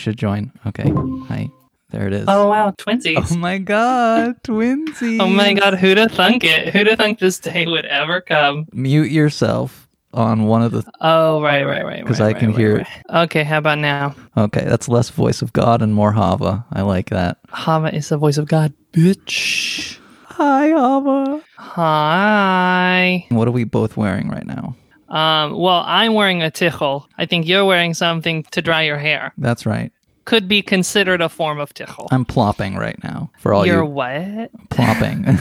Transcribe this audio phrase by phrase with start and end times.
[0.00, 0.52] should join.
[0.66, 0.90] Okay.
[1.28, 1.48] Hi.
[1.90, 2.24] There it is.
[2.28, 3.32] Oh wow, twinsies.
[3.32, 5.18] Oh my god, twinsy.
[5.20, 6.72] Oh my god, who'd have thunk it?
[6.72, 8.66] Who'd have thunk this day would ever come?
[8.72, 10.84] Mute yourself on one of the.
[11.00, 12.06] Oh right, right, right.
[12.06, 13.24] 'Cause right, I can right, hear right.
[13.24, 14.14] Okay, how about now?
[14.36, 16.64] Okay, that's less voice of God and more Hava.
[16.72, 17.38] I like that.
[17.48, 19.98] Hava is the voice of God, bitch.
[20.26, 21.42] Hi, Hava.
[21.56, 23.26] Hi.
[23.30, 24.76] What are we both wearing right now?
[25.10, 27.06] Um, well, I'm wearing a tichel.
[27.18, 29.32] I think you're wearing something to dry your hair.
[29.38, 29.92] That's right.
[30.26, 32.06] Could be considered a form of tichel.
[32.12, 34.50] I'm plopping right now for all You're you what?
[34.70, 35.24] plopping.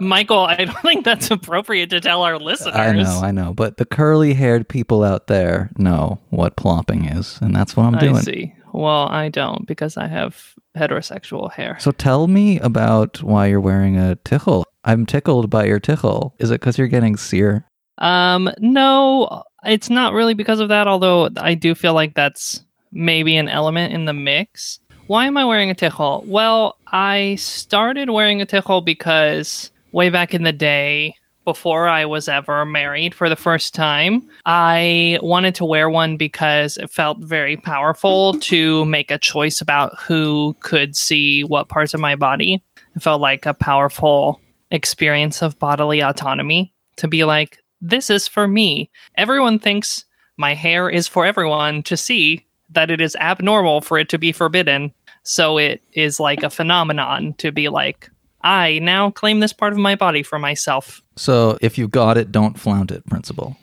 [0.00, 2.74] Michael, I don't think that's appropriate to tell our listeners.
[2.74, 7.54] I know, I know, but the curly-haired people out there know what plopping is, and
[7.54, 8.16] that's what I'm doing.
[8.16, 8.54] I see.
[8.72, 11.76] Well, I don't because I have heterosexual hair.
[11.78, 14.64] So tell me about why you're wearing a tichel.
[14.86, 16.32] I'm tickled by your tichel.
[16.38, 17.66] Is it because you're getting sear?
[17.98, 23.36] Um, no, it's not really because of that, although I do feel like that's maybe
[23.36, 24.78] an element in the mix.
[25.08, 26.24] Why am I wearing a tichel?
[26.26, 32.28] Well, I started wearing a tichel because way back in the day, before I was
[32.28, 37.56] ever married for the first time, I wanted to wear one because it felt very
[37.56, 42.62] powerful to make a choice about who could see what parts of my body.
[42.96, 48.48] It felt like a powerful experience of bodily autonomy to be like, this is for
[48.48, 48.90] me.
[49.16, 50.04] Everyone thinks
[50.36, 54.32] my hair is for everyone to see, that it is abnormal for it to be
[54.32, 54.92] forbidden.
[55.22, 58.10] So it is like a phenomenon to be like,
[58.42, 61.02] I now claim this part of my body for myself.
[61.16, 63.56] So if you got it, don't flaunt it principle.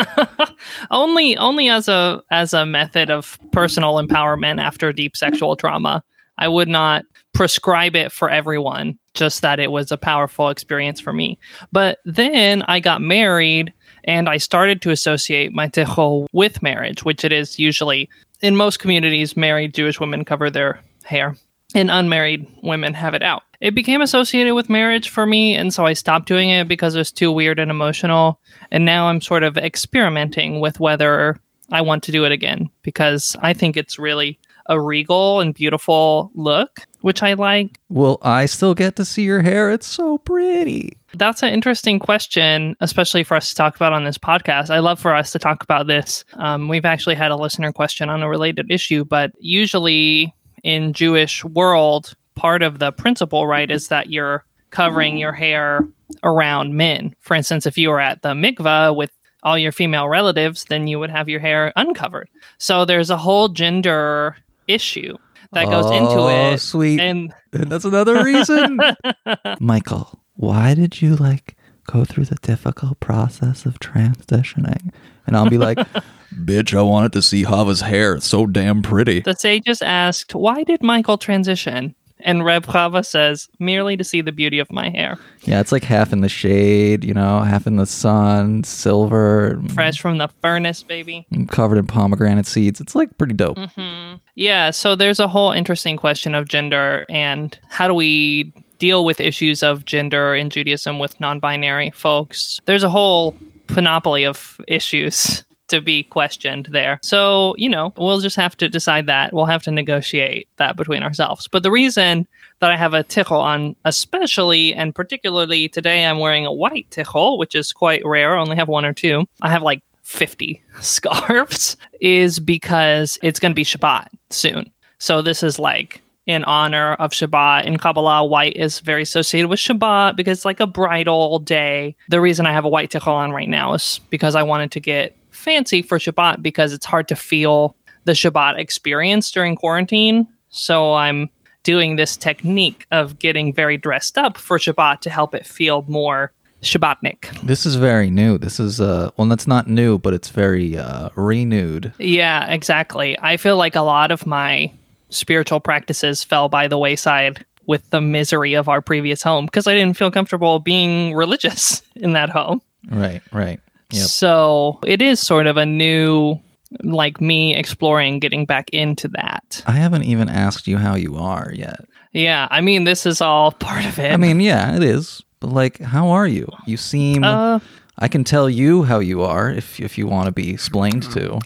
[0.90, 6.02] only only as a as a method of personal empowerment after deep sexual trauma.
[6.38, 11.12] I would not prescribe it for everyone, just that it was a powerful experience for
[11.12, 11.38] me.
[11.72, 13.72] But then I got married
[14.04, 18.08] and I started to associate my tichel with marriage, which it is usually
[18.40, 21.36] in most communities, married Jewish women cover their hair
[21.74, 23.42] and unmarried women have it out.
[23.60, 26.98] It became associated with marriage for me, and so I stopped doing it because it
[26.98, 28.40] was too weird and emotional.
[28.70, 31.38] And now I'm sort of experimenting with whether
[31.70, 34.38] I want to do it again because I think it's really
[34.70, 37.78] a regal and beautiful look, which I like.
[37.88, 39.70] Will I still get to see your hair?
[39.70, 40.96] It's so pretty.
[41.14, 44.70] That's an interesting question, especially for us to talk about on this podcast.
[44.70, 46.24] I love for us to talk about this.
[46.34, 50.32] Um, we've actually had a listener question on a related issue, but usually
[50.62, 55.84] in Jewish world, part of the principle, right, is that you're covering your hair
[56.22, 57.12] around men.
[57.18, 59.10] For instance, if you were at the mikvah with
[59.42, 62.28] all your female relatives, then you would have your hair uncovered.
[62.58, 64.36] So there's a whole gender
[64.72, 65.16] issue
[65.52, 66.58] that goes into Oh, it.
[66.58, 67.00] sweet.
[67.00, 68.78] And And that's another reason.
[69.60, 74.92] Michael, why did you like go through the difficult process of transitioning?
[75.26, 75.78] And I'll be like,
[76.34, 78.14] bitch, I wanted to see Hava's hair.
[78.14, 79.20] It's so damn pretty.
[79.20, 81.94] the sage just asked, Why did Michael transition?
[82.24, 85.18] And Reb Chava says, Merely to see the beauty of my hair.
[85.42, 90.00] Yeah, it's like half in the shade, you know, half in the sun, silver, Fresh
[90.00, 91.26] from the furnace, baby.
[91.48, 92.80] covered in pomegranate seeds.
[92.80, 93.58] It's like pretty dope.
[93.58, 99.04] hmm Yeah, so there's a whole interesting question of gender and how do we deal
[99.04, 102.60] with issues of gender in Judaism with non binary folks.
[102.66, 103.36] There's a whole
[103.68, 106.98] panoply of issues to be questioned there.
[107.02, 109.32] So, you know, we'll just have to decide that.
[109.32, 111.48] We'll have to negotiate that between ourselves.
[111.48, 112.28] But the reason
[112.60, 117.38] that I have a tichel on, especially and particularly today, I'm wearing a white tichel,
[117.38, 118.36] which is quite rare.
[118.36, 119.24] I only have one or two.
[119.42, 124.70] I have like 50 scarves, is because it's going to be Shabbat soon.
[124.98, 127.64] So this is like in honor of Shabbat.
[127.64, 131.96] In Kabbalah, white is very associated with Shabbat because it's like a bridal day.
[132.08, 134.80] The reason I have a white tichel on right now is because I wanted to
[134.80, 140.26] get fancy for Shabbat because it's hard to feel the Shabbat experience during quarantine.
[140.48, 141.30] So I'm
[141.62, 146.32] doing this technique of getting very dressed up for Shabbat to help it feel more
[146.62, 147.40] Shabbatnik.
[147.42, 148.38] This is very new.
[148.38, 151.92] This is, uh, well, that's not new, but it's very uh, renewed.
[151.98, 153.18] Yeah, exactly.
[153.20, 154.72] I feel like a lot of my
[155.08, 159.74] spiritual practices fell by the wayside with the misery of our previous home because I
[159.74, 162.60] didn't feel comfortable being religious in that home.
[162.90, 163.60] Right, right.
[163.92, 164.06] Yep.
[164.06, 166.38] So it is sort of a new,
[166.82, 169.62] like me exploring getting back into that.
[169.66, 171.80] I haven't even asked you how you are yet.
[172.12, 174.12] Yeah, I mean, this is all part of it.
[174.12, 175.22] I mean, yeah, it is.
[175.40, 176.48] But like, how are you?
[176.66, 177.24] You seem.
[177.24, 177.60] uh,
[178.02, 181.38] I can tell you how you are if if you want to be explained to.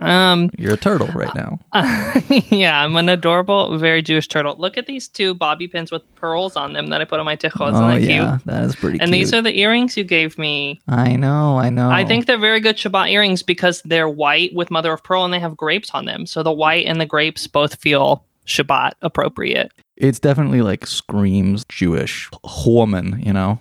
[0.00, 1.58] Um, You're a turtle right now.
[2.50, 4.54] yeah, I'm an adorable, very Jewish turtle.
[4.56, 7.34] Look at these two bobby pins with pearls on them that I put on my
[7.34, 7.72] tichot.
[7.72, 8.44] Isn't oh that yeah, cute?
[8.46, 9.18] that is pretty And cute.
[9.26, 10.80] these are the earrings you gave me.
[10.86, 11.90] I know, I know.
[11.90, 15.34] I think they're very good Shabbat earrings because they're white with mother of pearl and
[15.34, 16.26] they have grapes on them.
[16.26, 19.72] So the white and the grapes both feel Shabbat appropriate.
[19.96, 22.30] it's definitely like screams Jewish
[22.64, 23.58] woman, you know.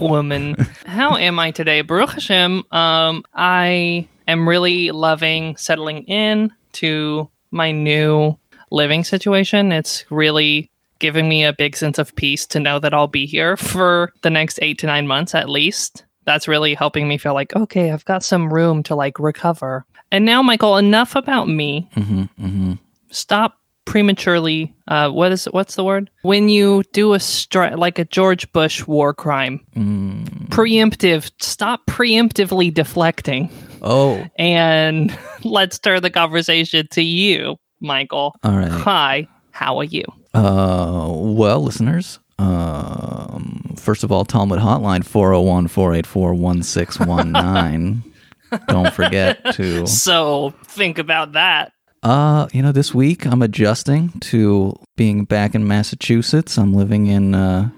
[0.00, 0.54] Woman.
[0.86, 1.82] How am I today?
[1.82, 2.64] Baruch Hashem.
[2.70, 8.38] Um, I am really loving settling in to my new
[8.70, 9.72] living situation.
[9.72, 13.56] It's really giving me a big sense of peace to know that I'll be here
[13.56, 16.04] for the next eight to nine months at least.
[16.24, 19.86] That's really helping me feel like, okay, I've got some room to like recover.
[20.10, 21.88] And now, Michael, enough about me.
[21.94, 22.72] hmm hmm
[23.10, 24.74] Stop prematurely.
[24.86, 26.10] Uh, what is what's the word?
[26.22, 30.48] When you do a stri- like a George Bush war crime, Mm.
[30.50, 31.30] preemptive.
[31.40, 33.50] Stop preemptively deflecting,
[33.82, 38.34] Oh, and let's turn the conversation to you, Michael.
[38.44, 38.70] all right.
[38.70, 40.04] Hi, how are you?
[40.34, 48.04] Uh, well, listeners, um, first of all, Talmud Hotline 401 484 1619.
[48.68, 49.86] Don't forget to.
[49.86, 51.72] So think about that.
[52.02, 56.56] Uh, you know, this week I'm adjusting to being back in Massachusetts.
[56.56, 57.70] I'm living in, uh,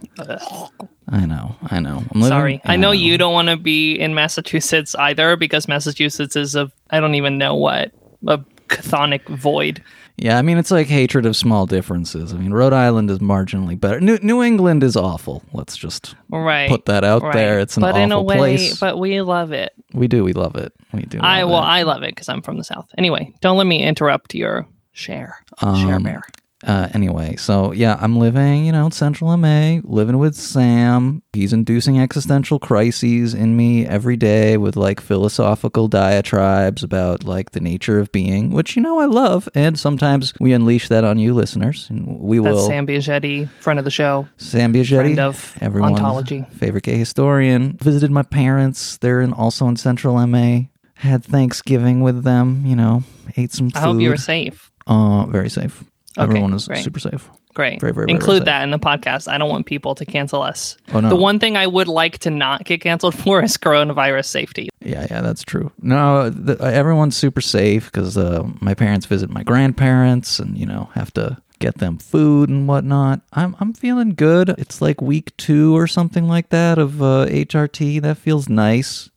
[1.09, 2.05] I know, I know.
[2.13, 6.37] I'm living, Sorry, I know you don't want to be in Massachusetts either because Massachusetts
[6.37, 7.93] is a I don't even know what
[8.27, 8.39] a
[8.69, 9.83] chthonic void.
[10.21, 12.35] Yeah, I mean, it's like hatred of small differences.
[12.35, 14.01] I mean, Rhode Island is marginally better.
[14.03, 15.43] New, New England is awful.
[15.55, 16.69] Let's just Right.
[16.69, 17.33] put that out right.
[17.33, 17.59] there.
[17.59, 18.79] It's an but awful in a way, place.
[18.79, 19.73] but we love it.
[19.95, 20.23] we do.
[20.23, 20.75] We love it.
[20.93, 21.21] We do.
[21.23, 21.67] I well, it.
[21.67, 22.87] I love it because I'm from the south.
[22.99, 25.39] Anyway, don't let me interrupt your share.
[25.59, 26.23] share Um, bear.
[26.67, 31.23] Uh, anyway, so yeah, I'm living, you know, in Central MA, living with Sam.
[31.33, 37.61] He's inducing existential crises in me every day with like philosophical diatribes about like the
[37.61, 39.49] nature of being, which you know I love.
[39.55, 42.67] And sometimes we unleash that on you, listeners, and we That's will.
[42.67, 46.45] Sam Biagetti, friend of the show, Sam Biagetti, friend of everyone's ontology.
[46.59, 48.99] favorite gay historian, visited my parents.
[48.99, 50.62] They're in, also in Central MA.
[50.95, 53.05] Had Thanksgiving with them, you know,
[53.35, 53.79] ate some food.
[53.79, 54.71] I hope you were safe.
[54.87, 55.83] Uh, very safe.
[56.19, 56.83] Okay, Everyone is great.
[56.83, 57.31] super safe.
[57.55, 57.81] Great.
[57.81, 58.45] Very, very, very Include safe.
[58.47, 59.27] that in the podcast.
[59.31, 60.77] I don't want people to cancel us.
[60.93, 61.09] Oh no.
[61.09, 64.69] The one thing I would like to not get canceled for is coronavirus safety.
[64.81, 65.71] Yeah, yeah, that's true.
[65.83, 70.67] No, the, uh, everyone's super safe because uh, my parents visit my grandparents, and you
[70.67, 73.21] know have to get them food and whatnot.
[73.33, 74.49] I'm I'm feeling good.
[74.51, 78.01] It's like week two or something like that of uh, HRT.
[78.03, 79.11] That feels nice.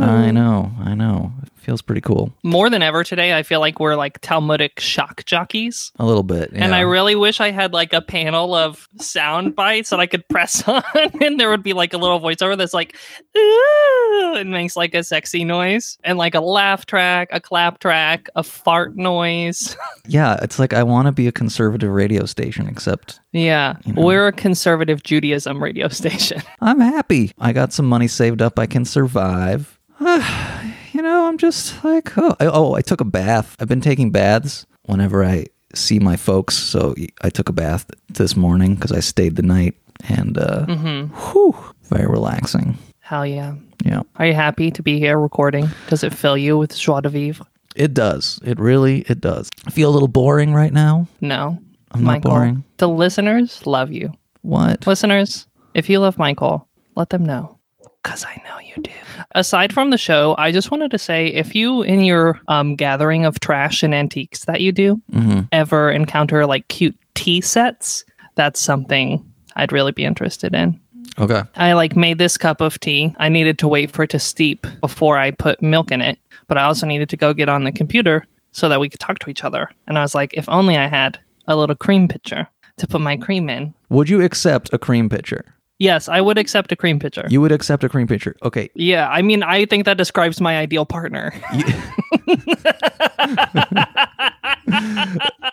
[0.00, 1.32] I know, I know.
[1.68, 2.32] It feels pretty cool.
[2.42, 5.92] More than ever today, I feel like we're like Talmudic shock jockeys.
[5.98, 6.48] A little bit.
[6.54, 10.26] And I really wish I had like a panel of sound bites that I could
[10.30, 10.82] press on,
[11.20, 12.96] and there would be like a little voiceover that's like,
[13.36, 18.30] ooh, and makes like a sexy noise, and like a laugh track, a clap track,
[18.34, 19.76] a fart noise.
[20.08, 24.06] yeah, it's like I want to be a conservative radio station, except yeah, know.
[24.06, 26.40] we're a conservative Judaism radio station.
[26.62, 27.32] I'm happy.
[27.38, 28.58] I got some money saved up.
[28.58, 29.78] I can survive.
[30.98, 33.54] you know, I'm just like, oh, I, oh, I took a bath.
[33.60, 36.56] I've been taking baths whenever I see my folks.
[36.56, 39.76] So I took a bath this morning because I stayed the night
[40.08, 42.76] and, uh, whew, very relaxing.
[42.98, 43.54] Hell yeah.
[43.84, 45.68] Yeah, Are you happy to be here recording?
[45.86, 47.46] Does it fill you with joie de vivre?
[47.76, 48.40] it does.
[48.42, 49.50] It really, it does.
[49.68, 51.06] I feel a little boring right now.
[51.20, 51.60] No.
[51.92, 52.64] I'm not boring.
[52.78, 54.12] The listeners love you.
[54.42, 54.84] What?
[54.84, 57.57] Listeners, if you love Michael, let them know.
[58.02, 58.92] Because I know you do.
[59.32, 63.24] Aside from the show, I just wanted to say if you, in your um, gathering
[63.24, 68.60] of trash and antiques that you do, hmm ever encounter like cute tea sets, that's
[68.60, 69.24] something
[69.56, 70.80] I'd really be interested in.
[71.18, 71.42] Okay.
[71.56, 73.14] I like made this cup of tea.
[73.18, 76.58] I needed to wait for it to steep before I put milk in it, but
[76.58, 79.30] I also needed to go get on the computer so that we could talk to
[79.30, 79.70] each other.
[79.86, 83.16] And I was like, if only I had a little cream pitcher to put my
[83.16, 83.74] cream in.
[83.88, 85.44] Would you accept a cream pitcher?
[85.78, 87.26] Yes, I would accept a cream pitcher.
[87.30, 88.34] You would accept a cream pitcher.
[88.42, 88.68] Okay.
[88.74, 91.32] yeah, I mean, I think that describes my ideal partner.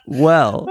[0.07, 0.65] Well,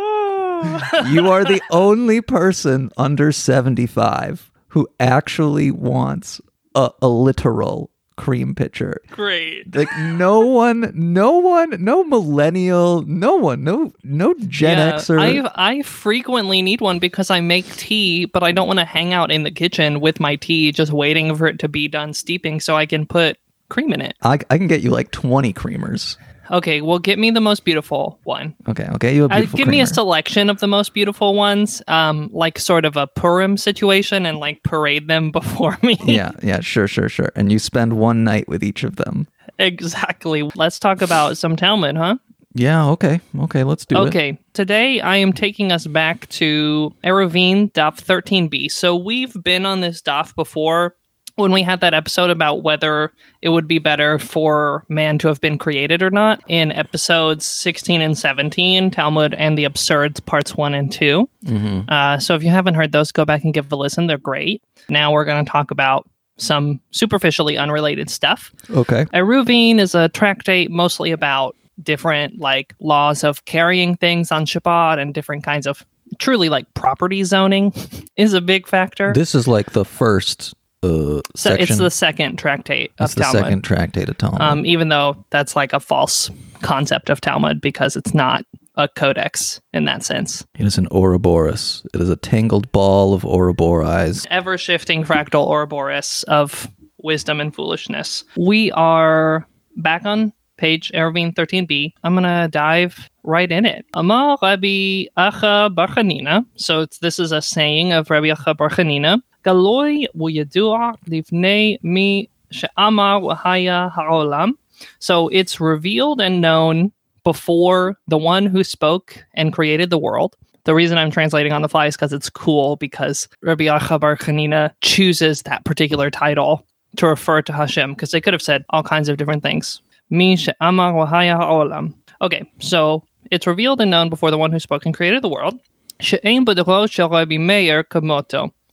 [1.11, 6.40] you are the only person under 75 who actually wants
[6.75, 9.00] a, a literal cream pitcher.
[9.11, 9.75] Great.
[9.75, 15.18] Like no one, no one, no millennial, no one, no no Gen yeah, Xer.
[15.18, 19.12] I I frequently need one because I make tea, but I don't want to hang
[19.12, 22.61] out in the kitchen with my tea just waiting for it to be done steeping
[22.61, 24.16] so I can put cream in it.
[24.23, 26.16] I, I can get you like 20 creamers.
[26.50, 28.54] Okay, well, get me the most beautiful one.
[28.68, 32.58] Okay, okay, you Uh, give me a selection of the most beautiful ones, um, like
[32.58, 35.98] sort of a Purim situation, and like parade them before me.
[36.04, 37.30] yeah, yeah, sure, sure, sure.
[37.34, 39.26] And you spend one night with each of them.
[39.58, 40.42] exactly.
[40.54, 42.16] Let's talk about some Talmud, huh?
[42.56, 44.08] Yeah, okay, okay, let's do it.
[44.08, 48.70] Okay, today I am taking us back to Eruvin Daf 13b.
[48.70, 50.94] So we've been on this Daf before
[51.37, 53.12] when we had that episode about whether
[53.43, 58.00] it would be better for man to have been created or not in episodes 16
[58.00, 61.29] and 17, Talmud and the Absurds, parts 1 and 2.
[61.45, 61.81] Mm-hmm.
[61.88, 64.07] Uh, so if you haven't heard those, go back and give a listen.
[64.07, 64.62] They're great.
[64.88, 68.53] Now we're going to talk about some superficially unrelated stuff.
[68.71, 69.05] Okay.
[69.07, 75.12] Eruvin is a tractate mostly about different like laws of carrying things on Shabbat and
[75.12, 75.85] different kinds of
[76.19, 77.73] truly like property zoning
[78.17, 79.12] is a big factor.
[79.12, 81.62] This is like the first uh, so section.
[81.62, 83.43] it's the second tractate of the Talmud.
[83.43, 84.41] second tractate of Talmud.
[84.41, 86.31] Um, even though that's like a false
[86.62, 88.45] concept of Talmud because it's not
[88.76, 90.45] a codex in that sense.
[90.59, 91.87] it is an Ouroboros.
[91.95, 94.26] It is a tangled ball of Ouroboros.
[94.31, 98.25] Ever shifting fractal Ouroboros of wisdom and foolishness.
[98.37, 101.92] We are back on page Eruvin 13b.
[102.02, 103.84] I'm to dive right in it.
[103.94, 106.44] Amar Rabbi Acha Bar Chanina.
[106.56, 109.20] So this is a saying of Rabbi Acha Bar Chanina.
[109.44, 114.52] Galoi v'yadua livnei mi she'amar v'haya ha'olam.
[114.99, 116.92] So it's revealed and known
[117.25, 120.37] before the one who spoke and created the world.
[120.64, 124.16] The reason I'm translating on the fly is because it's cool because Rabbi Acha Bar
[124.16, 128.82] Chanina chooses that particular title to refer to Hashem because they could have said all
[128.82, 129.82] kinds of different things.
[130.11, 131.94] Mi she'amar v'haya ha'olam.
[132.20, 135.58] Okay, so it's revealed and known before the one who spoke and created the world.
[136.00, 137.84] Rabbi Meir.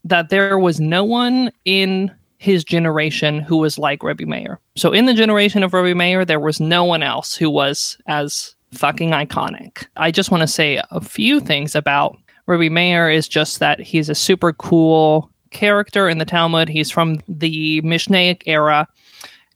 [0.04, 4.60] That there was no one in his generation who was like Rabbi Meir.
[4.76, 8.56] So in the generation of Rabbi Meir, there was no one else who was as
[8.74, 9.86] fucking iconic.
[9.98, 14.10] I just want to say a few things about Rabbi Meir is just that he's
[14.10, 16.68] a super cool character in the Talmud.
[16.68, 18.88] He's from the Mishnaic era.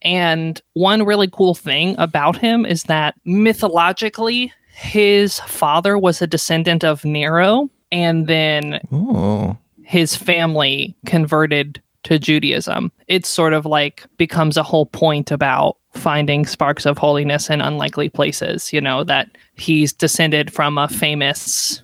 [0.05, 6.83] And one really cool thing about him is that mythologically, his father was a descendant
[6.83, 12.91] of Nero, and then Oh, his family converted to Judaism.
[13.07, 18.09] It sort of like becomes a whole point about finding sparks of holiness in unlikely
[18.09, 21.81] places, you know, that he's descended from a famous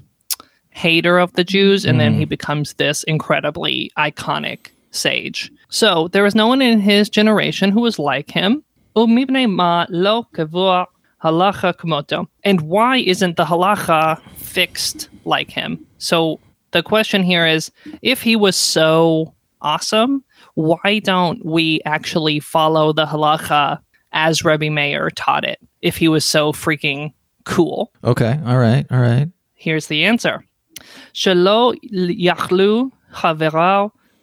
[0.69, 2.29] hater of the Jews and then he mm.
[2.29, 5.51] becomes this incredibly iconic sage.
[5.71, 8.63] So there was no one in his generation who was like him.
[8.93, 9.17] And
[12.61, 15.85] why isn't the halacha fixed like him?
[15.97, 16.39] So
[16.71, 20.25] the question here is if he was so awesome,
[20.55, 23.79] why don't we actually follow the halacha
[24.11, 27.13] as Rebbe Meir taught it if he was so freaking
[27.45, 27.93] cool?
[28.03, 28.37] Okay.
[28.45, 28.85] All right.
[28.91, 29.29] All right.
[29.53, 30.43] Here's the answer.
[31.13, 32.91] Shelo yachlu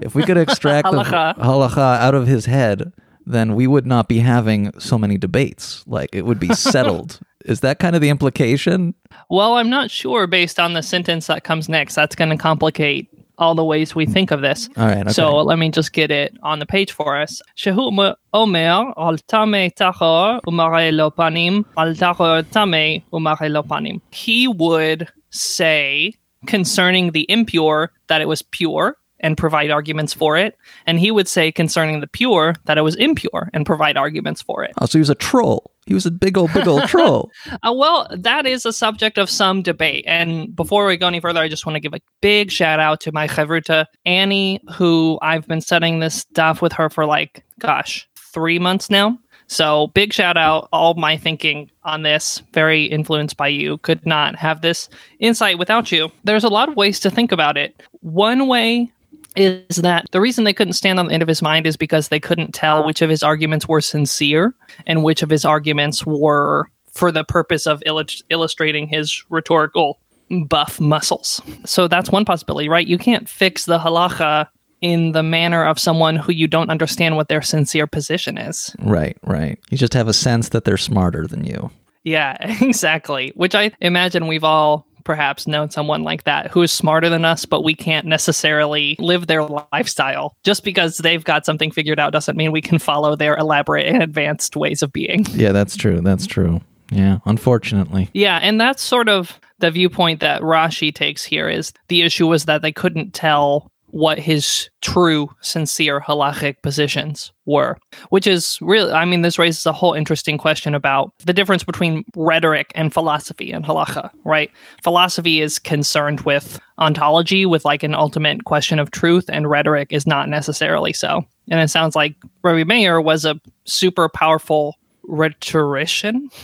[0.00, 1.36] if we could extract the Halakha.
[1.36, 2.92] halacha out of his head,
[3.26, 5.84] then we would not be having so many debates.
[5.86, 7.20] Like it would be settled.
[7.44, 8.94] Is that kind of the implication?
[9.30, 11.94] Well, I'm not sure based on the sentence that comes next.
[11.94, 13.08] That's going to complicate
[13.40, 14.68] all the ways we think of this.
[14.76, 15.00] All right.
[15.00, 15.12] Okay.
[15.12, 17.42] So let me just get it on the page for us.
[17.56, 24.00] Shehu omer al tame tachor umare lo panim al tachor tame umare lo panim.
[24.12, 26.14] He would say
[26.46, 31.28] concerning the impure that it was pure and provide arguments for it, and he would
[31.28, 34.72] say concerning the pure that it was impure and provide arguments for it.
[34.80, 35.70] oh, so he was a troll.
[35.86, 37.30] He was a big old, big old troll.
[37.62, 40.04] Uh, well, that is a subject of some debate.
[40.06, 43.00] And before we go any further, I just want to give a big shout out
[43.00, 48.08] to my chavruta, Annie, who I've been studying this stuff with her for like, gosh,
[48.14, 49.18] three months now.
[49.46, 50.68] So big shout out.
[50.72, 55.90] All my thinking on this, very influenced by you, could not have this insight without
[55.90, 56.10] you.
[56.22, 57.82] There's a lot of ways to think about it.
[58.00, 58.92] One way
[59.40, 62.08] is that the reason they couldn't stand on the end of his mind is because
[62.08, 64.54] they couldn't tell which of his arguments were sincere
[64.86, 69.98] and which of his arguments were for the purpose of illust- illustrating his rhetorical
[70.46, 71.40] buff muscles.
[71.64, 72.86] So that's one possibility, right?
[72.86, 74.48] You can't fix the halacha
[74.80, 78.74] in the manner of someone who you don't understand what their sincere position is.
[78.78, 79.58] Right, right.
[79.70, 81.70] You just have a sense that they're smarter than you.
[82.04, 83.32] Yeah, exactly.
[83.34, 87.44] Which I imagine we've all perhaps known someone like that who is smarter than us,
[87.44, 90.34] but we can't necessarily live their lifestyle.
[90.44, 94.02] Just because they've got something figured out doesn't mean we can follow their elaborate and
[94.02, 95.26] advanced ways of being.
[95.40, 96.02] Yeah, that's true.
[96.02, 96.60] That's true.
[96.90, 98.10] Yeah, unfortunately.
[98.12, 102.44] Yeah, and that's sort of the viewpoint that Rashi takes here is the issue was
[102.44, 107.76] that they couldn't tell what his true, sincere halachic positions were,
[108.10, 112.04] which is really, I mean, this raises a whole interesting question about the difference between
[112.16, 114.50] rhetoric and philosophy and halacha, right?
[114.82, 120.06] Philosophy is concerned with ontology, with like an ultimate question of truth, and rhetoric is
[120.06, 121.24] not necessarily so.
[121.50, 126.30] And it sounds like Rabbi Meir was a super powerful rhetorician.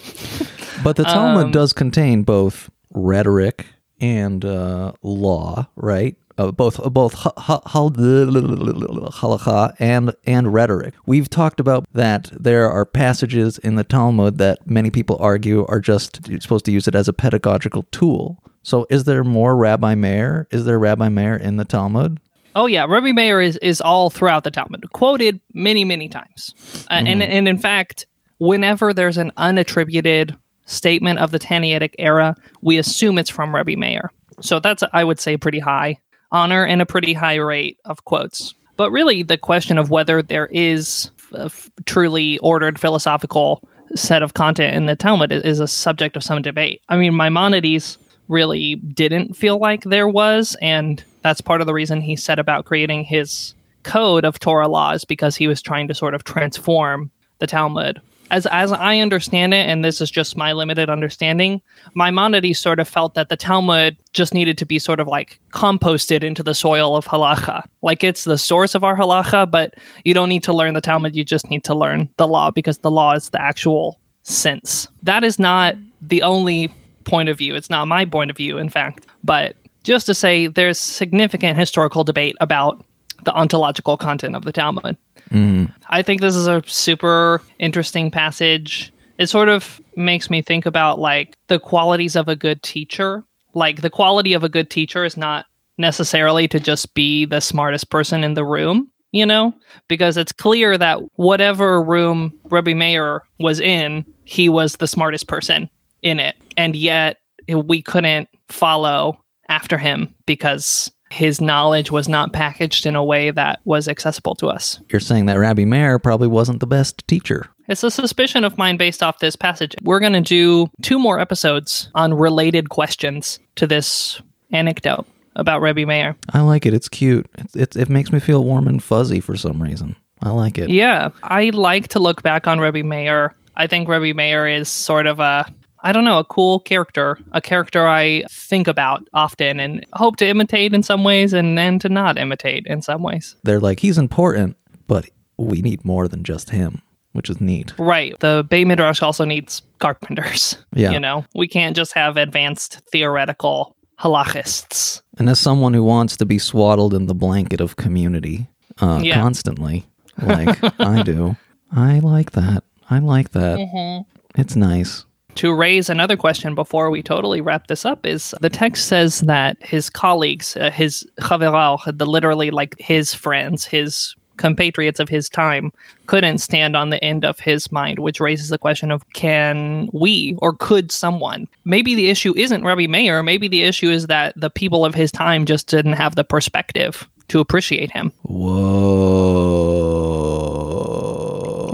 [0.85, 3.65] But the Talmud Um, does contain both rhetoric
[3.99, 6.17] and uh, law, right?
[6.39, 10.95] Uh, both both ha- ha- hal- halacha and and rhetoric.
[11.07, 15.81] We've talked about that there are passages in the Talmud that many people argue are
[15.81, 18.43] just supposed to use it as a pedagogical tool.
[18.63, 20.47] So, is there more Rabbi Meir?
[20.51, 22.21] Is there Rabbi Meir in the Talmud?
[22.55, 26.55] Oh yeah, Rabbi Meir is is all throughout the Talmud, quoted many many times,
[26.91, 28.07] uh, and and in fact,
[28.39, 34.11] whenever there's an unattributed statement of the Tannaitic era, we assume it's from Rabbi Meir.
[34.43, 35.99] So that's I would say pretty high
[36.33, 38.55] honor and a pretty high rate of quotes.
[38.77, 43.63] But really, the question of whether there is a f- truly ordered philosophical
[43.95, 46.83] set of content in the Talmud is, is a subject of some debate.
[46.89, 52.01] I mean, Maimonides really didn't feel like there was, and that's part of the reason
[52.01, 56.15] he set about creating his code of Torah laws because he was trying to sort
[56.15, 58.01] of transform the Talmud.
[58.31, 61.63] As as I understand it, and this is just my limited understanding,
[61.95, 66.25] Maimonides sort of felt that the Talmud just needed to be sort of like composted
[66.25, 67.65] into the soil of halacha.
[67.83, 71.15] Like it's the source of our halacha, but you don't need to learn the Talmud,
[71.15, 74.89] you just need to learn the law because the law is the actual sense.
[75.03, 76.73] That is not the only
[77.05, 77.55] point of view.
[77.55, 79.07] It's not my point of view, in fact.
[79.23, 82.85] But just to say, there's significant historical debate about
[83.25, 84.97] the ontological content of the Talmud.
[85.31, 85.73] Mm-hmm.
[85.89, 88.93] I think this is a super interesting passage.
[89.19, 93.25] It sort of makes me think about like the qualities of a good teacher.
[93.55, 95.47] Like the quality of a good teacher is not
[95.79, 99.55] necessarily to just be the smartest person in the room, you know?
[99.89, 105.71] Because it's clear that whatever room Rabbi Meir was in, he was the smartest person
[106.03, 106.37] in it.
[106.57, 113.03] And yet we couldn't follow after him because his knowledge was not packaged in a
[113.03, 114.79] way that was accessible to us.
[114.91, 117.49] You're saying that Rabbi Meir probably wasn't the best teacher.
[117.69, 119.75] It's a suspicion of mine based off this passage.
[119.83, 124.21] We're going to do two more episodes on related questions to this
[124.53, 126.17] anecdote about Rabbi Meir.
[126.33, 126.75] I like it.
[126.75, 127.27] It's cute.
[127.39, 129.97] It, it, it makes me feel warm and fuzzy for some reason.
[130.23, 130.69] I like it.
[130.69, 133.35] Yeah, I like to look back on Rebbe Meir.
[133.57, 135.47] I think Rebbe Meir is sort of a,
[135.87, 140.27] I don't know, a cool character, a character I think about often and hope to
[140.27, 143.37] imitate in some ways and then to not imitate in some ways.
[143.45, 144.57] They're like, he's important,
[144.89, 147.73] but we need more than just him, which is neat.
[147.79, 148.19] Right.
[148.19, 150.57] The Bay Midrash also needs carpenters.
[150.75, 150.91] Yeah.
[150.91, 155.01] You know, we can't just have advanced theoretical halachists.
[155.19, 158.49] And as someone who wants to be swaddled in the blanket of community
[158.83, 159.15] uh, Yeah.
[159.15, 159.87] constantly,
[160.23, 161.37] like I do,
[161.73, 162.63] I like that.
[162.91, 163.59] I like that.
[163.59, 164.03] Mm-hmm.
[164.39, 165.06] It's nice.
[165.37, 169.59] To raise another question before we totally wrap this up is the text says that
[169.61, 175.73] his colleagues, uh, his chaverav, the literally like his friends, his compatriots of his time,
[176.07, 180.35] couldn't stand on the end of his mind, which raises the question of can we
[180.39, 181.47] or could someone?
[181.67, 183.23] Maybe the issue isn't Rabbi Meir.
[183.23, 187.07] Maybe the issue is that the people of his time just didn't have the perspective
[187.29, 188.11] to appreciate him.
[188.23, 189.37] Whoa.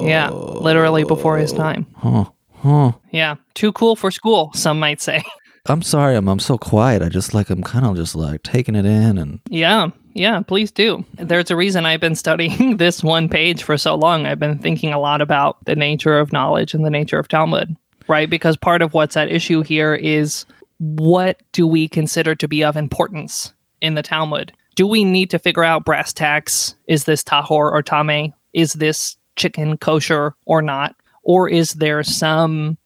[0.05, 1.87] Yeah, literally before his time.
[1.97, 2.25] Huh.
[2.63, 2.93] Huh.
[3.11, 5.23] Yeah, too cool for school, some might say.
[5.67, 6.17] I'm sorry.
[6.17, 7.03] I'm I'm so quiet.
[7.03, 10.71] I just like I'm kind of just like taking it in and Yeah, yeah, please
[10.71, 11.05] do.
[11.15, 14.27] There's a reason I've been studying this one page for so long.
[14.27, 17.77] I've been thinking a lot about the nature of knowledge and the nature of Talmud,
[18.09, 18.29] right?
[18.29, 20.47] Because part of what's at issue here is
[20.79, 24.53] what do we consider to be of importance in the Talmud?
[24.75, 26.75] Do we need to figure out brass tacks?
[26.89, 28.33] Is this tahor or tame?
[28.53, 30.97] Is this chicken kosher or not?
[31.23, 32.79] Or is there some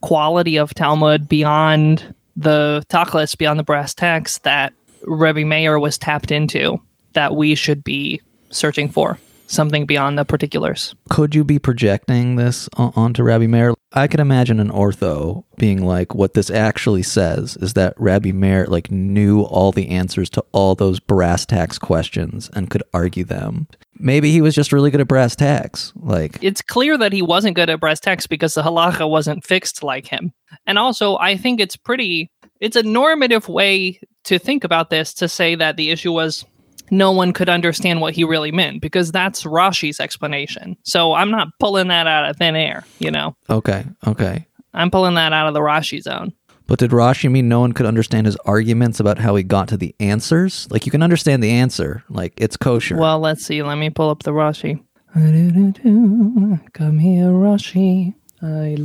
[0.00, 6.30] quality of Talmud beyond the tachlis, beyond the brass tacks that Rebbe Meir was tapped
[6.30, 6.80] into
[7.12, 9.18] that we should be searching for.
[9.54, 10.94] Something beyond the particulars.
[11.08, 13.74] Could you be projecting this onto Rabbi Meir?
[13.92, 18.66] I could imagine an ortho being like, what this actually says is that Rabbi Meir
[18.66, 23.68] like knew all the answers to all those brass tacks questions and could argue them.
[23.96, 25.92] Maybe he was just really good at brass tacks.
[25.94, 29.84] Like, It's clear that he wasn't good at brass tacks because the halacha wasn't fixed
[29.84, 30.32] like him.
[30.66, 35.28] And also, I think it's pretty, it's a normative way to think about this to
[35.28, 36.44] say that the issue was
[36.90, 40.76] no one could understand what he really meant because that's Rashi's explanation.
[40.82, 43.36] So I'm not pulling that out of thin air, you know?
[43.48, 44.46] okay, okay.
[44.72, 46.32] I'm pulling that out of the Rashi zone.
[46.66, 49.76] But did Rashi mean no one could understand his arguments about how he got to
[49.76, 50.66] the answers?
[50.70, 52.96] Like, you can understand the answer, like, it's kosher.
[52.96, 53.62] Well, let's see.
[53.62, 54.82] Let me pull up the Rashi.
[55.12, 58.14] Come here, Rashi.
[58.42, 58.76] I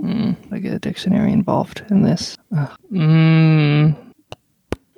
[0.00, 2.36] Mm, I get a dictionary involved in this.
[2.56, 2.70] Ugh.
[2.92, 3.96] Mm,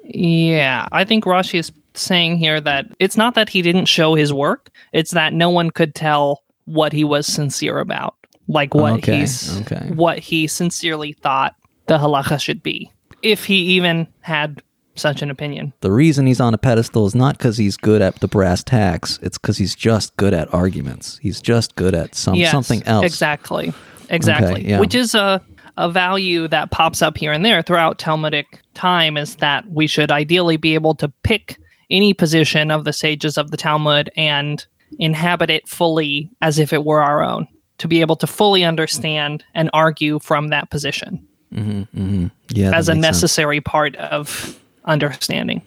[0.04, 4.32] yeah, I think Rashi is saying here that it's not that he didn't show his
[4.32, 8.14] work; it's that no one could tell what he was sincere about,
[8.48, 9.90] like what Okay, he's okay.
[9.94, 11.54] what he sincerely thought
[11.86, 12.90] the halacha should be,
[13.22, 14.62] if he even had
[14.96, 15.72] such an opinion.
[15.80, 19.18] the reason he's on a pedestal is not because he's good at the brass tacks.
[19.22, 21.18] It's because he's just good at arguments.
[21.20, 23.04] He's just good at some Yes, something else.
[23.04, 23.72] Exactly.
[24.08, 24.68] Exactly.
[24.68, 24.78] yeah.
[24.78, 25.42] Which is a
[25.76, 30.10] a value that pops up here and there throughout Talmudic time is that we should
[30.10, 31.58] ideally be able to pick
[31.90, 34.64] any position of the sages of the Talmud and
[34.98, 37.48] inhabit it fully as if it were our own.
[37.78, 42.26] To be able to fully understand and argue from that position mm-hmm, mm-hmm.
[42.50, 43.16] Yeah, that as a makes sense.
[43.16, 45.62] necessary part of understanding.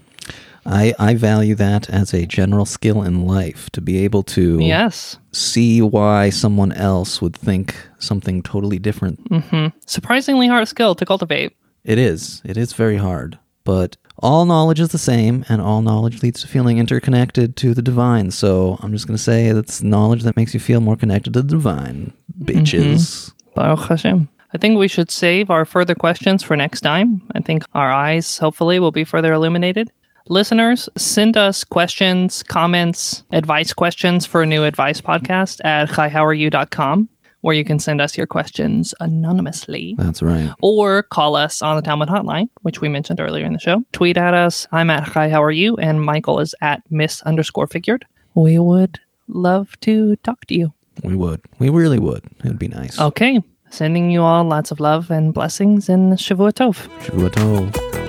[0.67, 5.17] I I value that as a general skill in life to be able to Yes.
[5.31, 9.23] see why someone else would think something totally different.
[9.29, 9.67] Mm-hmm.
[9.85, 11.55] Surprisingly hard skill to cultivate.
[11.83, 12.41] It is.
[12.43, 13.39] It is very hard.
[13.63, 17.81] But all knowledge is the same, and all knowledge leads to feeling interconnected to the
[17.81, 18.31] divine.
[18.31, 21.41] So I'm just going to say that's knowledge that makes you feel more connected to
[21.41, 22.95] the divine, bitches.
[23.31, 23.49] Mm-hmm.
[23.55, 24.27] Baruch Hashem.
[24.53, 27.21] I think we should save our further questions for next time.
[27.35, 29.91] I think our eyes, hopefully, will be further illuminated.
[30.29, 37.09] Listeners, send us questions, comments, advice questions for a new advice podcast at hihowareyu.com,
[37.41, 39.95] where you can send us your questions anonymously.
[39.97, 40.51] That's right.
[40.61, 43.83] Or call us on the Talmud hotline, which we mentioned earlier in the show.
[43.93, 44.67] Tweet at us.
[44.71, 45.75] I'm at Hi, how are you?
[45.77, 48.05] And Michael is at Miss underscore figured.
[48.35, 50.73] We would love to talk to you.
[51.03, 51.41] We would.
[51.59, 52.25] We really would.
[52.43, 52.99] It would be nice.
[52.99, 53.41] Okay.
[53.69, 56.87] Sending you all lots of love and blessings and Shavua Tov.
[57.05, 58.06] Shavua tov.